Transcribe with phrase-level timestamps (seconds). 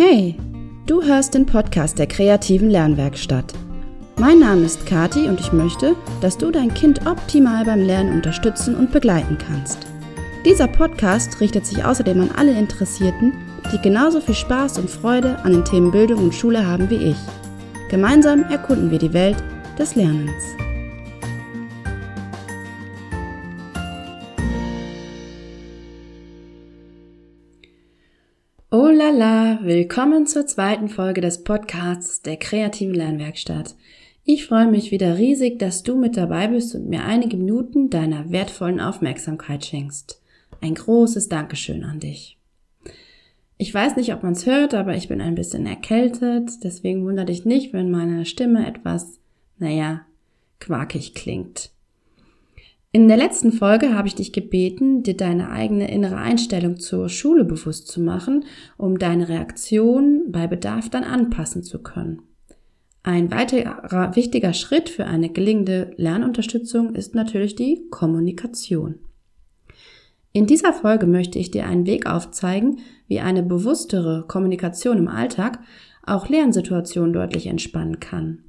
[0.00, 0.36] Hey,
[0.86, 3.52] du hörst den Podcast der kreativen Lernwerkstatt.
[4.16, 8.76] Mein Name ist Kati und ich möchte, dass du dein Kind optimal beim Lernen unterstützen
[8.76, 9.88] und begleiten kannst.
[10.44, 13.32] Dieser Podcast richtet sich außerdem an alle Interessierten,
[13.72, 17.18] die genauso viel Spaß und Freude an den Themen Bildung und Schule haben wie ich.
[17.90, 19.42] Gemeinsam erkunden wir die Welt
[19.80, 20.57] des Lernens.
[29.08, 33.74] Oh la la, willkommen zur zweiten Folge des Podcasts der kreativen Lernwerkstatt.
[34.24, 38.30] Ich freue mich wieder riesig, dass du mit dabei bist und mir einige Minuten deiner
[38.30, 40.20] wertvollen Aufmerksamkeit schenkst.
[40.60, 42.36] Ein großes Dankeschön an dich.
[43.56, 47.26] Ich weiß nicht, ob man es hört, aber ich bin ein bisschen erkältet, deswegen wundere
[47.26, 49.18] dich nicht, wenn meine Stimme etwas,
[49.58, 50.02] naja,
[50.60, 51.70] quakig klingt.
[52.90, 57.44] In der letzten Folge habe ich dich gebeten, dir deine eigene innere Einstellung zur Schule
[57.44, 58.46] bewusst zu machen,
[58.78, 62.22] um deine Reaktion bei Bedarf dann anpassen zu können.
[63.02, 68.96] Ein weiterer wichtiger Schritt für eine gelingende Lernunterstützung ist natürlich die Kommunikation.
[70.32, 75.58] In dieser Folge möchte ich dir einen Weg aufzeigen, wie eine bewusstere Kommunikation im Alltag
[76.04, 78.44] auch Lernsituationen deutlich entspannen kann.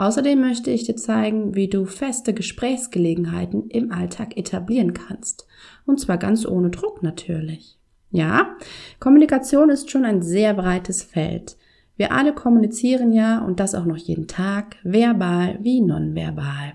[0.00, 5.46] Außerdem möchte ich dir zeigen, wie du feste Gesprächsgelegenheiten im Alltag etablieren kannst.
[5.84, 7.78] Und zwar ganz ohne Druck natürlich.
[8.10, 8.56] Ja,
[8.98, 11.58] Kommunikation ist schon ein sehr breites Feld.
[11.98, 16.72] Wir alle kommunizieren ja und das auch noch jeden Tag, verbal wie nonverbal.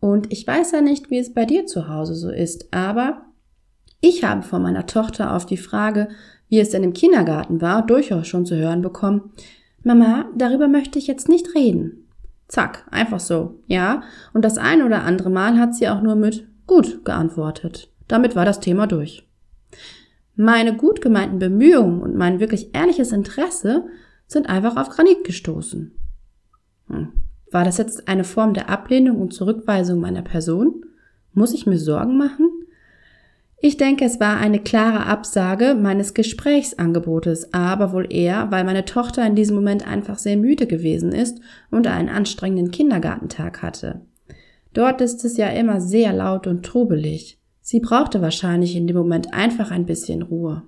[0.00, 3.26] Und ich weiß ja nicht, wie es bei dir zu Hause so ist, aber
[4.00, 6.08] ich habe von meiner Tochter auf die Frage,
[6.48, 9.30] wie es denn im Kindergarten war, durchaus schon zu hören bekommen,
[9.84, 12.08] Mama, darüber möchte ich jetzt nicht reden.
[12.48, 14.02] Zack, einfach so, ja.
[14.32, 17.90] Und das ein oder andere Mal hat sie auch nur mit gut geantwortet.
[18.08, 19.26] Damit war das Thema durch.
[20.36, 23.86] Meine gut gemeinten Bemühungen und mein wirklich ehrliches Interesse
[24.26, 25.92] sind einfach auf Granit gestoßen.
[26.88, 27.08] Hm.
[27.50, 30.84] War das jetzt eine Form der Ablehnung und Zurückweisung meiner Person?
[31.34, 32.50] Muss ich mir Sorgen machen?
[33.64, 39.24] Ich denke, es war eine klare Absage meines Gesprächsangebotes, aber wohl eher, weil meine Tochter
[39.24, 41.38] in diesem Moment einfach sehr müde gewesen ist
[41.70, 44.00] und einen anstrengenden Kindergartentag hatte.
[44.74, 47.38] Dort ist es ja immer sehr laut und trubelig.
[47.60, 50.64] Sie brauchte wahrscheinlich in dem Moment einfach ein bisschen Ruhe.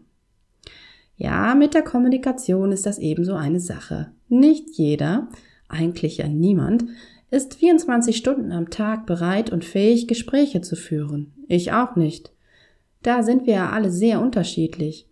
[1.16, 4.12] Ja, mit der Kommunikation ist das ebenso eine Sache.
[4.28, 5.26] Nicht jeder,
[5.68, 6.84] eigentlich ja niemand,
[7.32, 11.32] ist 24 Stunden am Tag bereit und fähig, Gespräche zu führen.
[11.48, 12.33] Ich auch nicht.
[13.04, 15.06] Da sind wir ja alle sehr unterschiedlich.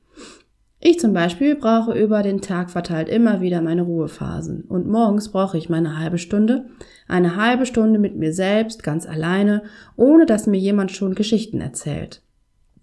[0.81, 4.63] Ich zum Beispiel brauche über den Tag verteilt immer wieder meine Ruhephasen.
[4.63, 6.65] Und morgens brauche ich meine halbe Stunde,
[7.07, 9.63] eine halbe Stunde mit mir selbst, ganz alleine,
[9.95, 12.23] ohne dass mir jemand schon Geschichten erzählt.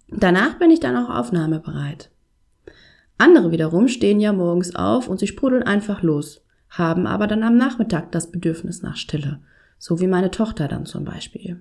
[0.08, 2.10] Danach bin ich dann auch aufnahmebereit.
[3.18, 7.56] Andere wiederum stehen ja morgens auf und sie sprudeln einfach los, haben aber dann am
[7.56, 9.40] Nachmittag das Bedürfnis nach Stille,
[9.76, 11.60] so wie meine Tochter dann zum Beispiel.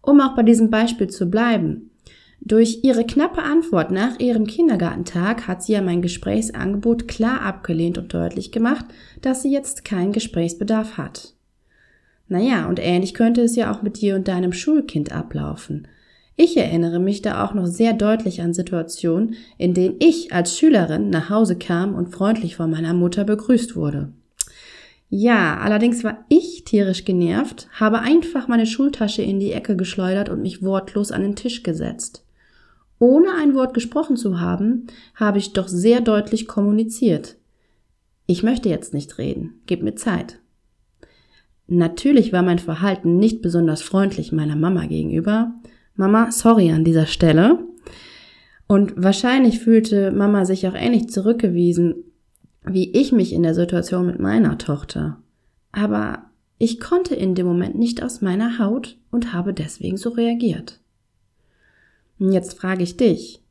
[0.00, 1.89] Um auch bei diesem Beispiel zu bleiben,
[2.40, 8.14] durch ihre knappe Antwort nach ihrem Kindergartentag hat sie ja mein Gesprächsangebot klar abgelehnt und
[8.14, 8.86] deutlich gemacht,
[9.20, 11.34] dass sie jetzt keinen Gesprächsbedarf hat.
[12.28, 15.86] Naja, und ähnlich könnte es ja auch mit dir und deinem Schulkind ablaufen.
[16.36, 21.10] Ich erinnere mich da auch noch sehr deutlich an Situationen, in denen ich als Schülerin
[21.10, 24.12] nach Hause kam und freundlich von meiner Mutter begrüßt wurde.
[25.10, 30.40] Ja, allerdings war ich tierisch genervt, habe einfach meine Schultasche in die Ecke geschleudert und
[30.40, 32.24] mich wortlos an den Tisch gesetzt.
[33.00, 37.36] Ohne ein Wort gesprochen zu haben, habe ich doch sehr deutlich kommuniziert.
[38.26, 40.38] Ich möchte jetzt nicht reden, gib mir Zeit.
[41.66, 45.54] Natürlich war mein Verhalten nicht besonders freundlich meiner Mama gegenüber.
[45.94, 47.58] Mama, sorry an dieser Stelle.
[48.66, 52.04] Und wahrscheinlich fühlte Mama sich auch ähnlich zurückgewiesen,
[52.64, 55.22] wie ich mich in der Situation mit meiner Tochter.
[55.72, 56.26] Aber
[56.58, 60.80] ich konnte in dem Moment nicht aus meiner Haut und habe deswegen so reagiert.
[62.20, 63.42] Jetzt frage ich dich,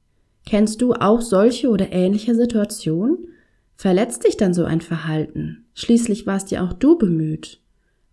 [0.46, 3.30] kennst du auch solche oder ähnliche Situationen?
[3.76, 5.66] Verletzt dich dann so ein Verhalten?
[5.74, 7.62] Schließlich warst ja auch du bemüht.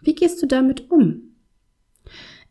[0.00, 1.34] Wie gehst du damit um?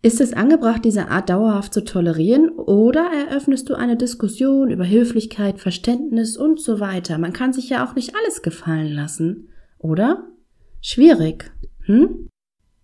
[0.03, 5.59] Ist es angebracht, diese Art dauerhaft zu tolerieren oder eröffnest du eine Diskussion über Höflichkeit,
[5.59, 7.17] Verständnis und so weiter?
[7.17, 9.49] Man kann sich ja auch nicht alles gefallen lassen,
[9.79, 10.27] oder?
[10.79, 11.51] Schwierig,
[11.85, 12.29] hm?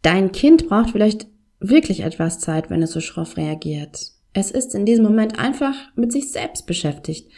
[0.02, 1.28] Dein Kind braucht vielleicht
[1.60, 4.14] wirklich etwas Zeit, wenn es so schroff reagiert.
[4.34, 7.30] Es ist in diesem Moment einfach mit sich selbst beschäftigt.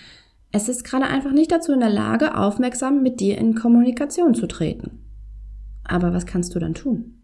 [0.52, 4.46] Es ist gerade einfach nicht dazu in der Lage, aufmerksam mit dir in Kommunikation zu
[4.46, 5.00] treten.
[5.84, 7.22] Aber was kannst du dann tun?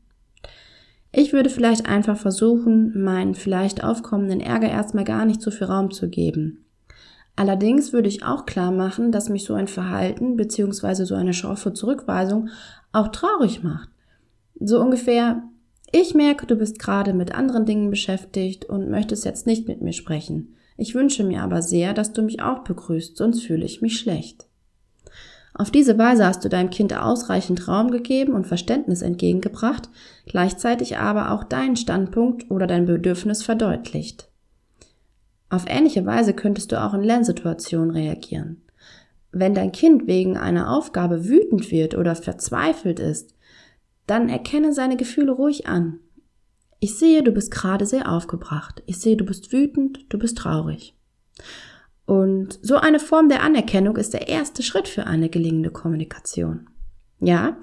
[1.11, 5.91] Ich würde vielleicht einfach versuchen, meinen vielleicht aufkommenden Ärger erstmal gar nicht so viel Raum
[5.91, 6.65] zu geben.
[7.35, 11.05] Allerdings würde ich auch klar machen, dass mich so ein Verhalten bzw.
[11.05, 12.49] so eine schroffe Zurückweisung
[12.91, 13.89] auch traurig macht.
[14.59, 15.43] So ungefähr,
[15.91, 19.93] ich merke, du bist gerade mit anderen Dingen beschäftigt und möchtest jetzt nicht mit mir
[19.93, 20.55] sprechen.
[20.77, 24.47] Ich wünsche mir aber sehr, dass du mich auch begrüßt, sonst fühle ich mich schlecht.
[25.53, 29.89] Auf diese Weise hast du deinem Kind ausreichend Raum gegeben und Verständnis entgegengebracht,
[30.25, 34.29] gleichzeitig aber auch deinen Standpunkt oder dein Bedürfnis verdeutlicht.
[35.49, 38.61] Auf ähnliche Weise könntest du auch in Lernsituationen reagieren.
[39.31, 43.35] Wenn dein Kind wegen einer Aufgabe wütend wird oder verzweifelt ist,
[44.09, 45.99] dann erkenne seine Gefühle ruhig an.
[46.79, 48.83] Ich sehe, du bist gerade sehr aufgebracht.
[48.85, 50.95] Ich sehe, du bist wütend, du bist traurig.
[52.05, 56.67] Und so eine Form der Anerkennung ist der erste Schritt für eine gelingende Kommunikation.
[57.19, 57.57] Ja,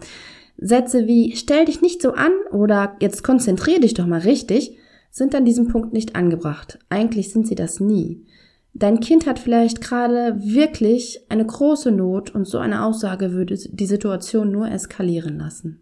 [0.58, 4.76] Sätze wie stell dich nicht so an oder jetzt konzentrier dich doch mal richtig
[5.10, 6.78] sind an diesem Punkt nicht angebracht.
[6.90, 8.26] Eigentlich sind sie das nie.
[8.74, 13.86] Dein Kind hat vielleicht gerade wirklich eine große Not und so eine Aussage würde die
[13.86, 15.80] Situation nur eskalieren lassen.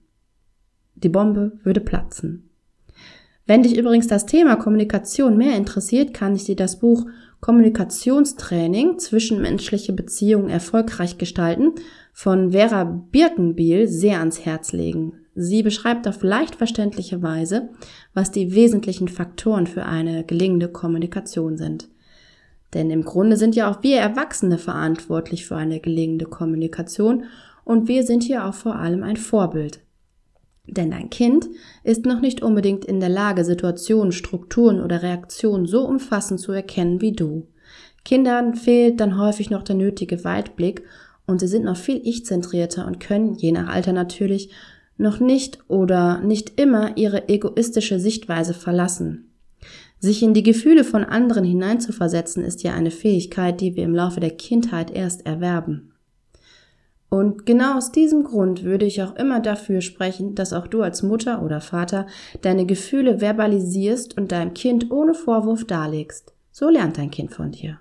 [1.05, 2.49] Die Bombe würde platzen.
[3.47, 7.05] Wenn dich übrigens das Thema Kommunikation mehr interessiert, kann ich dir das Buch
[7.41, 11.73] Kommunikationstraining zwischenmenschliche Beziehungen erfolgreich gestalten
[12.15, 15.13] von Vera Birkenbiel sehr ans Herz legen.
[15.35, 17.69] Sie beschreibt auf leicht verständliche Weise,
[18.15, 21.89] was die wesentlichen Faktoren für eine gelingende Kommunikation sind.
[22.73, 27.25] Denn im Grunde sind ja auch wir Erwachsene verantwortlich für eine gelingende Kommunikation
[27.65, 29.81] und wir sind hier auch vor allem ein Vorbild.
[30.67, 31.49] Denn dein Kind
[31.83, 37.01] ist noch nicht unbedingt in der Lage, Situationen, Strukturen oder Reaktionen so umfassend zu erkennen
[37.01, 37.47] wie du.
[38.05, 40.83] Kindern fehlt dann häufig noch der nötige Weitblick
[41.27, 44.51] und sie sind noch viel ich-zentrierter und können, je nach Alter natürlich,
[44.97, 49.31] noch nicht oder nicht immer ihre egoistische Sichtweise verlassen.
[49.99, 54.21] Sich in die Gefühle von anderen hineinzuversetzen ist ja eine Fähigkeit, die wir im Laufe
[54.21, 55.94] der Kindheit erst erwerben.
[57.15, 61.05] Und genau aus diesem Grund würde ich auch immer dafür sprechen, dass auch du als
[61.05, 62.09] Mutter oder Vater
[62.43, 66.35] deine Gefühle verbalisierst und deinem Kind ohne Vorwurf darlegst.
[66.51, 67.79] So lernt dein Kind von dir.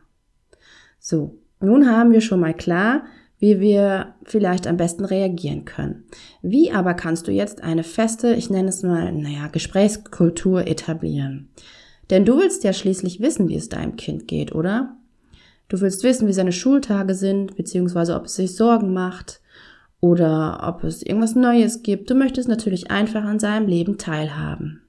[0.99, 3.05] So, nun haben wir schon mal klar,
[3.39, 6.03] wie wir vielleicht am besten reagieren können.
[6.43, 11.49] Wie aber kannst du jetzt eine feste, ich nenne es mal, naja, Gesprächskultur etablieren?
[12.11, 14.95] Denn du willst ja schließlich wissen, wie es deinem Kind geht, oder?
[15.73, 19.41] Du willst wissen, wie seine Schultage sind, beziehungsweise ob es sich Sorgen macht
[20.01, 22.11] oder ob es irgendwas Neues gibt.
[22.11, 24.83] Du möchtest natürlich einfach an seinem Leben teilhaben.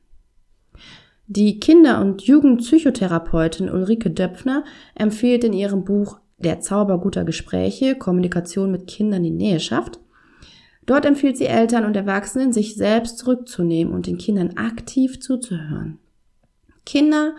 [1.26, 4.62] Die Kinder- und Jugendpsychotherapeutin Ulrike Döpfner
[4.94, 10.00] empfiehlt in ihrem Buch Der Zauber guter Gespräche, Kommunikation mit Kindern die Nähe schafft.
[10.84, 15.98] Dort empfiehlt sie Eltern und Erwachsenen, sich selbst zurückzunehmen und den Kindern aktiv zuzuhören.
[16.84, 17.36] Kinder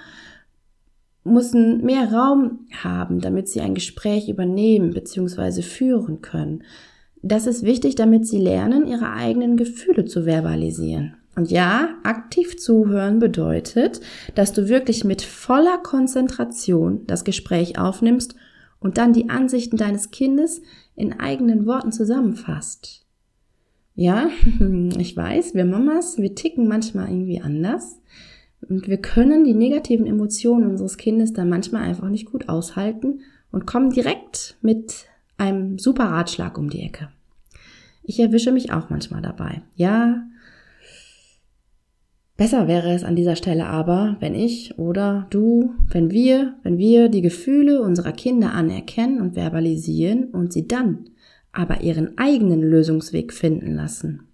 [1.25, 5.61] müssen mehr Raum haben, damit sie ein Gespräch übernehmen bzw.
[5.61, 6.63] führen können.
[7.21, 11.15] Das ist wichtig, damit sie lernen, ihre eigenen Gefühle zu verbalisieren.
[11.35, 13.99] Und ja, aktiv zuhören bedeutet,
[14.35, 18.35] dass du wirklich mit voller Konzentration das Gespräch aufnimmst
[18.79, 20.61] und dann die Ansichten deines Kindes
[20.95, 23.05] in eigenen Worten zusammenfasst.
[23.95, 24.29] Ja,
[24.97, 27.99] ich weiß, wir Mamas, wir ticken manchmal irgendwie anders.
[28.69, 33.65] Und wir können die negativen Emotionen unseres Kindes dann manchmal einfach nicht gut aushalten und
[33.65, 35.05] kommen direkt mit
[35.37, 37.09] einem super Ratschlag um die Ecke.
[38.03, 39.61] Ich erwische mich auch manchmal dabei.
[39.75, 40.27] Ja,
[42.37, 47.09] besser wäre es an dieser Stelle aber, wenn ich oder du, wenn wir, wenn wir
[47.09, 51.09] die Gefühle unserer Kinder anerkennen und verbalisieren und sie dann
[51.51, 54.27] aber ihren eigenen Lösungsweg finden lassen.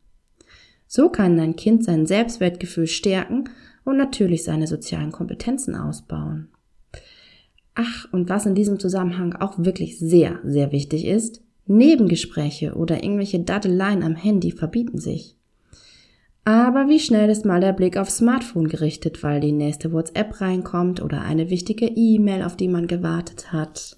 [0.88, 3.46] So kann dein Kind sein Selbstwertgefühl stärken
[3.84, 6.50] und natürlich seine sozialen Kompetenzen ausbauen.
[7.76, 13.40] Ach, und was in diesem Zusammenhang auch wirklich sehr, sehr wichtig ist, Nebengespräche oder irgendwelche
[13.40, 15.38] Daddeleien am Handy verbieten sich.
[16.44, 21.02] Aber wie schnell ist mal der Blick aufs Smartphone gerichtet, weil die nächste WhatsApp reinkommt
[21.02, 23.98] oder eine wichtige E-Mail, auf die man gewartet hat.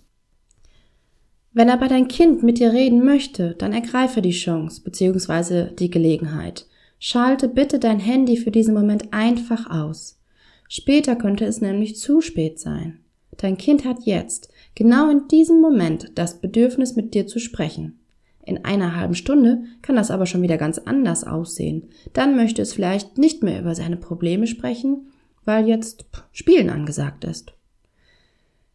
[1.53, 5.73] Wenn aber dein Kind mit dir reden möchte, dann ergreife die Chance bzw.
[5.73, 6.67] die Gelegenheit.
[7.05, 10.22] Schalte bitte dein Handy für diesen Moment einfach aus.
[10.69, 13.01] Später könnte es nämlich zu spät sein.
[13.36, 18.00] Dein Kind hat jetzt, genau in diesem Moment, das Bedürfnis mit dir zu sprechen.
[18.45, 21.89] In einer halben Stunde kann das aber schon wieder ganz anders aussehen.
[22.13, 25.07] Dann möchte es vielleicht nicht mehr über seine Probleme sprechen,
[25.43, 27.51] weil jetzt Spielen angesagt ist.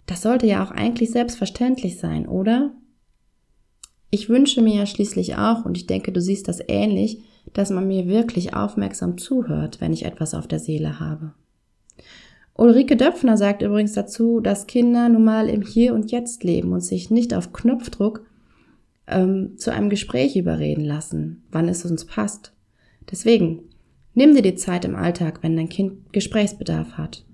[0.05, 2.75] Das sollte ja auch eigentlich selbstverständlich sein, oder?
[4.11, 7.87] Ich wünsche mir ja schließlich auch, und ich denke, du siehst das ähnlich, dass man
[7.87, 11.33] mir wirklich aufmerksam zuhört, wenn ich etwas auf der Seele habe.
[12.55, 16.81] Ulrike Döpfner sagt übrigens dazu, dass Kinder nun mal im Hier und Jetzt leben und
[16.81, 18.27] sich nicht auf Knopfdruck
[19.07, 22.53] ähm, zu einem Gespräch überreden lassen, wann es uns passt.
[23.11, 23.61] Deswegen,
[24.15, 27.25] nimm dir die Zeit im Alltag, wenn dein Kind Gesprächsbedarf hat.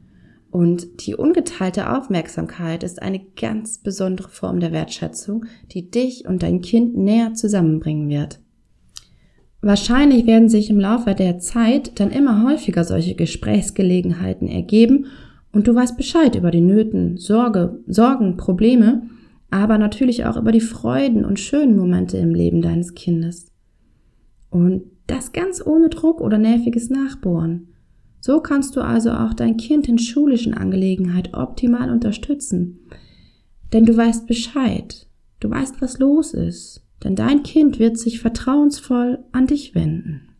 [0.51, 6.61] Und die ungeteilte Aufmerksamkeit ist eine ganz besondere Form der Wertschätzung, die dich und dein
[6.61, 8.41] Kind näher zusammenbringen wird.
[9.65, 15.07] Wahrscheinlich werden sich im Laufe der Zeit dann immer häufiger solche Gesprächsgelegenheiten ergeben
[15.53, 19.09] und du weißt Bescheid über die Nöten, Sorge, Sorgen, Probleme,
[19.51, 23.47] aber natürlich auch über die Freuden und schönen Momente im Leben deines Kindes.
[24.51, 27.69] Und das ganz ohne Druck oder nerviges Nachbohren.
[28.21, 32.81] So kannst du also auch dein Kind in schulischen Angelegenheiten optimal unterstützen.
[33.73, 35.07] Denn du weißt Bescheid.
[35.41, 36.84] Du weißt, was los ist.
[37.05, 40.31] Denn dein Kind wird sich vertrauensvoll an dich wenden.